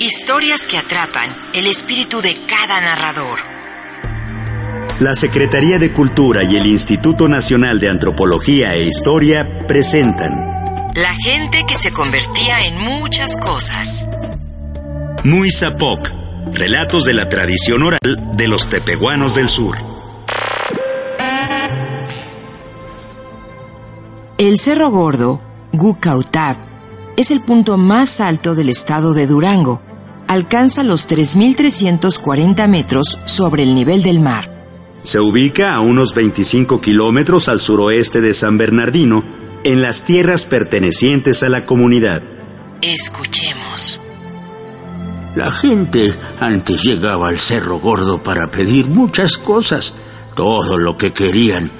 Historias 0.00 0.66
que 0.66 0.78
atrapan 0.78 1.36
el 1.54 1.66
espíritu 1.66 2.20
de 2.20 2.34
cada 2.46 2.80
narrador. 2.80 3.38
La 5.00 5.14
Secretaría 5.14 5.78
de 5.78 5.92
Cultura 5.92 6.42
y 6.42 6.56
el 6.56 6.66
Instituto 6.66 7.28
Nacional 7.28 7.78
de 7.80 7.90
Antropología 7.90 8.74
e 8.74 8.84
Historia 8.84 9.66
presentan 9.68 10.32
La 10.94 11.12
gente 11.12 11.64
que 11.68 11.76
se 11.76 11.92
convertía 11.92 12.66
en 12.66 12.78
muchas 12.78 13.36
cosas. 13.36 14.08
Muy 15.22 15.50
Zapoc, 15.50 16.10
relatos 16.52 17.04
de 17.04 17.12
la 17.12 17.28
tradición 17.28 17.82
oral 17.82 18.00
de 18.32 18.48
los 18.48 18.68
tepehuanos 18.68 19.34
del 19.34 19.48
sur. 19.48 19.76
El 24.38 24.58
Cerro 24.58 24.90
Gordo, 24.90 25.40
Gucautap, 25.72 26.56
es 27.16 27.30
el 27.30 27.40
punto 27.40 27.78
más 27.78 28.20
alto 28.20 28.54
del 28.54 28.68
estado 28.68 29.14
de 29.14 29.26
Durango. 29.26 29.82
Alcanza 30.28 30.82
los 30.82 31.08
3.340 31.08 32.68
metros 32.68 33.18
sobre 33.26 33.62
el 33.62 33.74
nivel 33.74 34.02
del 34.02 34.20
mar. 34.20 34.56
Se 35.02 35.20
ubica 35.20 35.74
a 35.74 35.80
unos 35.80 36.14
25 36.14 36.80
kilómetros 36.80 37.48
al 37.48 37.60
suroeste 37.60 38.20
de 38.20 38.34
San 38.34 38.58
Bernardino, 38.58 39.22
en 39.64 39.82
las 39.82 40.02
tierras 40.02 40.46
pertenecientes 40.46 41.42
a 41.42 41.48
la 41.48 41.64
comunidad. 41.64 42.22
Escuchemos. 42.82 44.00
La 45.36 45.52
gente 45.52 46.18
antes 46.40 46.82
llegaba 46.82 47.28
al 47.28 47.38
Cerro 47.38 47.78
Gordo 47.78 48.22
para 48.22 48.50
pedir 48.50 48.86
muchas 48.86 49.38
cosas, 49.38 49.94
todo 50.34 50.78
lo 50.78 50.96
que 50.96 51.12
querían. 51.12 51.70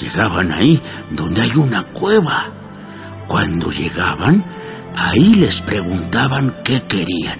Llegaban 0.00 0.52
ahí 0.52 0.80
donde 1.10 1.42
hay 1.42 1.52
una 1.56 1.84
cueva. 1.84 2.63
Cuando 3.28 3.70
llegaban, 3.70 4.44
ahí 4.96 5.34
les 5.34 5.60
preguntaban 5.60 6.54
qué 6.64 6.82
querían. 6.82 7.38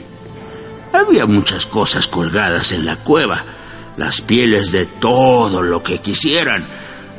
Había 0.92 1.26
muchas 1.26 1.66
cosas 1.66 2.06
colgadas 2.06 2.72
en 2.72 2.86
la 2.86 2.96
cueva, 2.96 3.44
las 3.96 4.20
pieles 4.20 4.72
de 4.72 4.86
todo 4.86 5.62
lo 5.62 5.82
que 5.82 5.98
quisieran, 5.98 6.64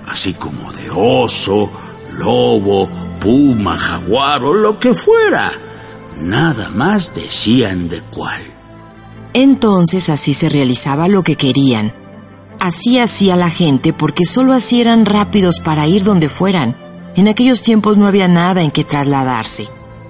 así 0.07 0.33
como 0.33 0.71
de 0.71 0.89
oso, 0.91 1.69
lobo, 2.13 2.89
puma, 3.19 3.77
jaguar 3.77 4.43
o 4.43 4.53
lo 4.53 4.79
que 4.79 4.93
fuera. 4.93 5.51
Nada 6.17 6.69
más 6.69 7.13
decían 7.13 7.89
de 7.89 8.01
cuál. 8.01 8.41
Entonces 9.33 10.09
así 10.09 10.33
se 10.33 10.47
realizaba 10.47 11.09
lo 11.09 11.23
que 11.23 11.35
querían. 11.35 11.93
Así 12.59 12.99
hacía 12.99 13.35
la 13.35 13.49
gente 13.49 13.91
porque 13.91 14.23
solo 14.25 14.53
así 14.53 14.79
eran 14.79 15.05
rápidos 15.05 15.59
para 15.59 15.87
ir 15.87 16.05
donde 16.05 16.29
fueran. 16.29 16.84
En 17.15 17.29
aquellos 17.29 17.61
tiempos 17.61 17.97
no 17.97 18.07
había 18.07 18.27
nada 18.27 18.61
en 18.61 18.71
que 18.71 18.83
trasladarse. 18.83 19.67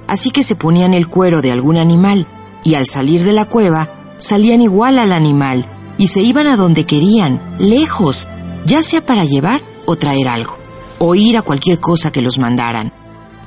Así 0.07 0.31
que 0.31 0.43
se 0.43 0.55
ponían 0.55 0.93
el 0.93 1.07
cuero 1.07 1.41
de 1.41 1.51
algún 1.51 1.77
animal 1.77 2.27
y 2.63 2.73
al 2.75 2.87
salir 2.87 3.23
de 3.23 3.33
la 3.33 3.45
cueva 3.45 4.15
salían 4.17 4.61
igual 4.61 4.97
al 4.97 5.11
animal 5.11 5.65
y 5.97 6.07
se 6.07 6.21
iban 6.21 6.47
a 6.47 6.55
donde 6.55 6.85
querían, 6.85 7.55
lejos, 7.59 8.27
ya 8.65 8.81
sea 8.81 9.05
para 9.05 9.23
llevar 9.23 9.61
o 9.85 9.95
traer 9.95 10.27
algo, 10.27 10.57
o 10.97 11.15
ir 11.15 11.37
a 11.37 11.41
cualquier 11.41 11.79
cosa 11.79 12.11
que 12.11 12.21
los 12.21 12.39
mandaran. 12.39 12.91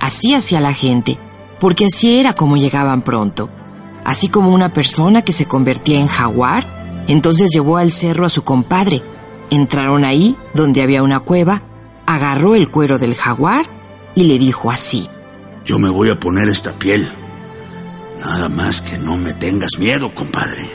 Así 0.01 0.35
hacía 0.35 0.61
la 0.61 0.73
gente, 0.73 1.19
porque 1.59 1.87
así 1.87 2.19
era 2.19 2.35
como 2.35 2.57
llegaban 2.57 3.03
pronto. 3.03 3.51
Así 4.05 4.29
como 4.29 4.55
una 4.55 4.73
persona 4.73 5.23
que 5.23 5.33
se 5.33 5.47
convertía 5.47 5.99
en 5.99 6.07
jaguar, 6.07 7.05
entonces 7.09 7.51
llevó 7.53 7.77
al 7.77 7.91
cerro 7.91 8.25
a 8.25 8.31
su 8.31 8.43
compadre. 8.43 9.03
Entraron 9.51 10.05
ahí, 10.05 10.37
donde 10.55 10.83
había 10.83 11.03
una 11.03 11.21
cueva, 11.21 11.63
agarró 12.09 12.55
el 12.55 12.71
cuero 12.71 12.99
del 12.99 13.15
jaguar 13.15 13.67
y 14.15 14.25
le 14.25 14.39
dijo 14.39 14.71
así. 14.71 15.11
Yo 15.67 15.79
me 15.79 15.91
voy 15.91 16.09
a 16.09 16.19
poner 16.19 16.49
esta 16.49 16.73
piel. 16.73 17.07
Nada 18.19 18.49
más 18.49 18.81
que 18.81 18.97
no 18.97 19.19
me 19.19 19.35
tengas 19.35 19.79
miedo, 19.79 20.15
compadre. 20.15 20.67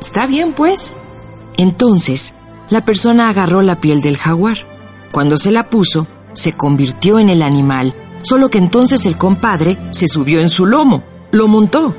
Está 0.00 0.26
bien, 0.26 0.52
pues. 0.52 0.96
Entonces, 1.56 2.34
la 2.68 2.84
persona 2.84 3.28
agarró 3.28 3.62
la 3.62 3.80
piel 3.80 4.02
del 4.02 4.16
jaguar. 4.16 4.58
Cuando 5.12 5.38
se 5.38 5.52
la 5.52 5.70
puso, 5.70 6.08
se 6.34 6.52
convirtió 6.52 7.20
en 7.20 7.30
el 7.30 7.42
animal, 7.42 7.94
solo 8.22 8.50
que 8.50 8.58
entonces 8.58 9.06
el 9.06 9.16
compadre 9.16 9.78
se 9.92 10.08
subió 10.08 10.40
en 10.40 10.48
su 10.50 10.66
lomo, 10.66 11.04
lo 11.30 11.46
montó. 11.46 11.94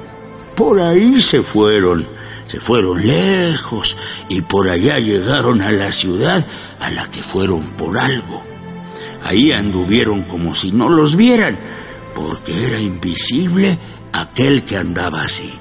Por 0.58 0.82
ahí 0.82 1.22
se 1.22 1.42
fueron, 1.42 2.06
se 2.48 2.60
fueron 2.60 3.08
lejos 3.08 3.96
y 4.28 4.42
por 4.42 4.68
allá 4.68 5.00
llegaron 5.00 5.62
a 5.62 5.72
la 5.72 5.94
ciudad 5.94 6.46
a 6.82 6.92
la 6.92 7.10
que 7.10 7.24
fueron 7.24 7.64
por 7.78 7.98
algo. 7.98 8.47
Ahí 9.28 9.52
anduvieron 9.52 10.24
como 10.24 10.54
si 10.54 10.72
no 10.72 10.88
los 10.88 11.18
vieran, 11.18 11.60
porque 12.16 12.54
era 12.66 12.80
invisible 12.80 13.78
aquel 14.14 14.64
que 14.64 14.78
andaba 14.78 15.22
así. 15.22 15.52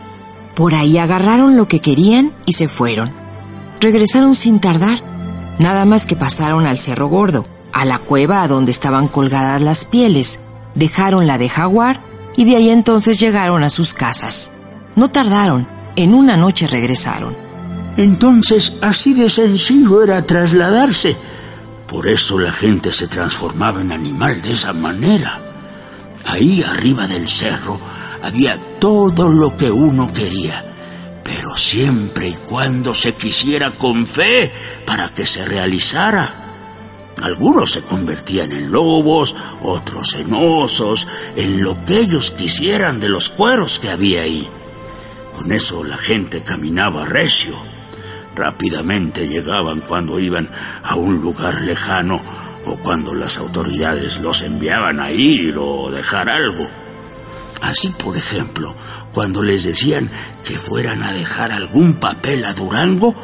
Por 0.55 0.77
ahí 0.77 0.99
agarraron 0.99 1.57
lo 1.57 1.67
que 1.67 1.81
querían 1.81 2.33
y 2.47 2.53
se 2.53 2.69
fueron. 2.69 3.13
Regresaron 3.81 4.37
sin 4.37 4.61
tardar. 4.61 5.01
Nada 5.59 5.85
más 5.85 6.07
que 6.07 6.15
pasaron 6.15 6.65
al 6.65 6.79
Cerro 6.79 7.09
Gordo, 7.09 7.45
a 7.73 7.85
la 7.85 7.99
cueva 7.99 8.43
a 8.43 8.49
donde 8.49 8.71
estaban 8.71 9.09
colgadas 9.09 9.61
las 9.61 9.85
pieles, 9.85 10.39
dejaron 10.77 11.27
la 11.27 11.37
de 11.37 11.49
jaguar 11.49 12.05
y 12.37 12.45
de 12.45 12.55
ahí 12.55 12.71
entonces 12.71 13.19
llegaron 13.19 13.65
a 13.65 13.71
sus 13.71 13.95
casas. 13.95 14.53
No 14.95 15.11
tardaron, 15.11 15.67
en 15.97 16.15
una 16.15 16.37
noche 16.37 16.69
regresaron. 16.69 17.37
Entonces 17.97 18.75
así 18.81 19.13
de 19.13 19.29
sencillo 19.29 20.05
era 20.05 20.23
trasladarse. 20.23 21.17
Por 21.87 22.09
eso 22.09 22.39
la 22.39 22.53
gente 22.53 22.93
se 22.93 23.07
transformaba 23.07 23.81
en 23.81 23.93
animal 23.93 24.43
de 24.43 24.53
esa 24.53 24.73
manera. 24.73 25.41
Ahí 26.25 26.63
arriba 26.63 27.07
del 27.07 27.29
cerro 27.29 27.79
había 28.23 28.59
todo 28.81 29.29
lo 29.29 29.57
que 29.57 29.71
uno 29.71 30.13
quería, 30.13 30.65
pero 31.23 31.57
siempre 31.57 32.29
y 32.29 32.35
cuando 32.35 32.93
se 32.93 33.15
quisiera 33.15 33.71
con 33.71 34.07
fe 34.07 34.53
para 34.85 35.11
que 35.11 35.25
se 35.25 35.45
realizara. 35.45 36.43
Algunos 37.23 37.71
se 37.71 37.83
convertían 37.83 38.53
en 38.53 38.73
lobos, 38.73 39.35
otros 39.63 40.15
en 40.15 40.35
osos, 40.35 41.07
en 41.37 41.63
lo 41.63 41.83
que 41.87 42.01
ellos 42.01 42.33
quisieran 42.33 43.01
de 43.01 43.09
los 43.09 43.31
cueros 43.31 43.79
que 43.79 43.91
había 43.91 44.23
ahí. 44.23 44.49
Con 45.35 45.53
eso 45.53 45.85
la 45.85 45.97
gente 45.97 46.43
caminaba 46.43 47.07
recio. 47.07 47.57
Rápidamente 48.37 49.29
llegaban 49.29 49.81
cuando 49.81 50.21
iban 50.21 50.51
a 50.83 50.95
un 50.97 51.23
lugar 51.23 51.63
lejano 51.63 52.23
o 52.67 52.77
cuando 52.83 53.15
las 53.15 53.39
autoridades 53.39 54.21
los 54.21 54.43
enviaban 54.43 55.01
a 55.01 55.11
ir 55.11 55.57
o 55.59 55.91
dejar 55.91 56.29
algo. 56.29 56.69
Así, 57.63 57.89
por 57.89 58.15
ejemplo, 58.17 58.77
cuando 59.15 59.43
les 59.43 59.65
decían 59.65 60.11
que 60.45 60.53
fueran 60.53 61.03
a 61.03 61.13
dejar 61.13 61.51
algún 61.51 61.95
papel 61.95 62.45
a 62.45 62.53
Durango, 62.53 63.15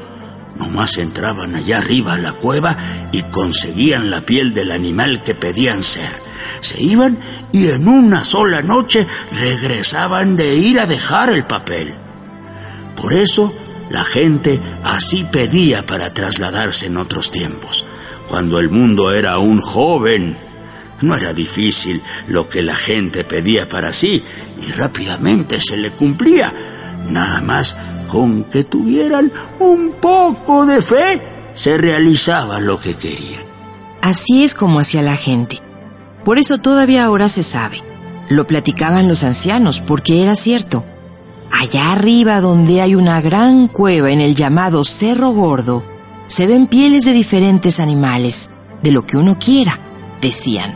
nomás 0.57 0.97
entraban 0.97 1.55
allá 1.55 1.79
arriba 1.79 2.15
a 2.15 2.19
la 2.19 2.33
cueva 2.33 2.75
y 3.13 3.23
conseguían 3.25 4.11
la 4.11 4.23
piel 4.23 4.55
del 4.55 4.73
animal 4.73 5.23
que 5.25 5.35
pedían 5.35 5.83
ser. 5.83 6.11
Se 6.63 6.83
iban 6.83 7.19
y 7.53 7.69
en 7.69 7.87
una 7.87 8.25
sola 8.25 8.63
noche 8.63 9.07
regresaban 9.39 10.37
de 10.37 10.57
ir 10.57 10.81
a 10.81 10.87
dejar 10.87 11.29
el 11.31 11.45
papel. 11.45 11.95
Por 12.97 13.13
eso 13.13 13.53
la 13.93 14.05
gente 14.05 14.59
así 14.85 15.23
pedía 15.31 15.85
para 15.85 16.15
trasladarse 16.15 16.87
en 16.87 16.97
otros 16.97 17.31
tiempos, 17.31 17.85
cuando 18.27 18.59
el 18.59 18.71
mundo 18.71 19.13
era 19.13 19.33
aún 19.33 19.61
joven. 19.61 20.39
No 21.03 21.15
era 21.15 21.35
difícil 21.35 22.01
lo 22.27 22.49
que 22.49 22.63
la 22.63 22.75
gente 22.75 23.23
pedía 23.23 23.69
para 23.69 23.93
sí 23.93 24.25
y 24.63 24.73
rápidamente 24.73 25.61
se 25.61 25.77
le 25.77 25.91
cumplía. 25.91 26.55
Nada 27.07 27.43
más 27.43 27.77
con 28.09 28.45
que 28.45 28.65
tuvieran 28.65 29.31
un 29.59 29.93
poco 30.01 30.65
de 30.65 30.81
fe, 30.81 31.21
se 31.53 31.77
realizaba 31.77 32.61
lo 32.61 32.81
que 32.81 32.95
querían. 32.95 33.43
Así 34.01 34.43
es 34.43 34.55
como 34.55 34.81
hacía 34.81 35.03
la 35.03 35.17
gente. 35.17 35.59
Por 36.25 36.39
eso 36.39 36.57
todavía 36.57 37.05
ahora 37.05 37.29
se 37.29 37.43
sabe. 37.43 37.83
Lo 38.31 38.47
platicaban 38.47 39.07
los 39.07 39.23
ancianos 39.23 39.83
porque 39.83 40.23
era 40.23 40.35
cierto. 40.35 40.87
Allá 41.53 41.93
arriba 41.93 42.41
donde 42.41 42.81
hay 42.81 42.95
una 42.95 43.21
gran 43.21 43.69
cueva 43.69 44.11
en 44.11 44.21
el 44.21 44.35
llamado 44.35 44.85
Cerro 44.85 45.31
Gordo, 45.31 45.85
se 46.27 46.47
ven 46.47 46.67
pieles 46.67 47.05
de 47.05 47.13
diferentes 47.13 47.79
animales, 47.79 48.53
de 48.83 48.91
lo 48.91 49.07
que 49.07 49.19
uno 49.19 49.39
quiera, 49.39 49.79
decían. 50.21 50.75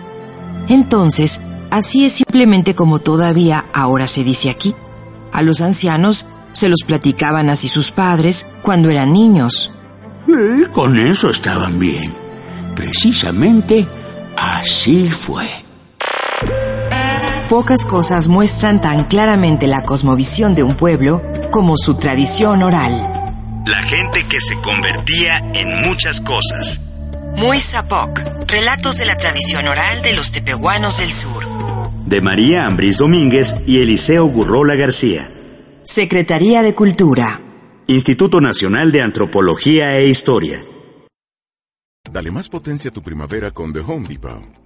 Entonces, 0.69 1.41
así 1.71 2.05
es 2.05 2.13
simplemente 2.13 2.75
como 2.75 2.99
todavía 2.99 3.65
ahora 3.73 4.07
se 4.07 4.23
dice 4.23 4.51
aquí. 4.51 4.75
A 5.33 5.43
los 5.43 5.61
ancianos 5.61 6.27
se 6.53 6.69
los 6.69 6.83
platicaban 6.87 7.51
así 7.51 7.69
sus 7.69 7.91
padres 7.91 8.47
cuando 8.63 8.91
eran 8.91 9.13
niños. 9.13 9.71
Y 10.27 10.67
con 10.67 10.99
eso 10.99 11.31
estaban 11.31 11.79
bien. 11.79 12.15
Precisamente 12.75 13.89
así 14.37 15.09
fue. 15.09 15.66
Pocas 17.49 17.85
cosas 17.85 18.27
muestran 18.27 18.81
tan 18.81 19.05
claramente 19.05 19.69
la 19.69 19.85
cosmovisión 19.85 20.57
de 20.57 20.65
un 20.65 20.75
pueblo 20.75 21.23
como 21.53 21.77
su 21.77 21.95
tradición 21.95 22.65
oral. 22.65 22.93
La 23.65 23.81
gente 23.83 24.25
que 24.29 24.41
se 24.41 24.57
convertía 24.57 25.39
en 25.55 25.83
muchas 25.83 26.21
cosas. 26.21 26.81
Muy 27.37 27.61
Zapoc, 27.61 28.21
relatos 28.49 28.97
de 28.97 29.07
la 29.07 29.17
tradición 29.17 29.69
oral 29.69 30.03
de 30.03 30.15
los 30.15 30.33
tepehuanos 30.33 30.99
del 30.99 31.13
sur. 31.13 31.45
De 32.05 32.21
María 32.21 32.67
Ambris 32.67 32.99
Domínguez 32.99 33.55
y 33.65 33.79
Eliseo 33.81 34.27
Gurrola 34.27 34.75
García. 34.75 35.25
Secretaría 35.85 36.63
de 36.63 36.75
Cultura. 36.75 37.41
Instituto 37.87 38.41
Nacional 38.41 38.91
de 38.91 39.03
Antropología 39.03 39.97
e 39.97 40.09
Historia. 40.09 40.59
Dale 42.11 42.33
más 42.33 42.49
potencia 42.49 42.91
a 42.91 42.93
tu 42.93 43.03
primavera 43.03 43.53
con 43.53 43.73
The 43.73 43.81
Home 43.81 44.09
Depot. 44.09 44.66